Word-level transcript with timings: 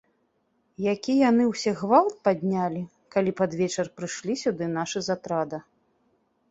Які 0.93 1.13
яны 1.29 1.43
ўсе 1.51 1.71
гвалт 1.81 2.15
паднялі, 2.29 2.81
калі 3.17 3.31
пад 3.43 3.51
вечар 3.61 3.85
прыйшлі 4.01 4.33
сюды 4.47 4.75
нашы 4.77 4.99
з 5.11 5.19
атрада. 5.19 5.57